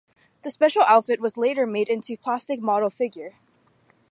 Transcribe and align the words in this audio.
The 0.41 0.49
special 0.49 0.81
outfit 0.87 1.21
was 1.21 1.37
later 1.37 1.67
made 1.67 1.87
into 1.87 2.17
plastic 2.17 2.59
model 2.59 2.89
figure. 2.89 3.35